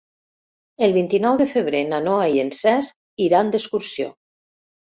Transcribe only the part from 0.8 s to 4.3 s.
El vint-i-nou de febrer na Noa i en Cesc iran d'excursió.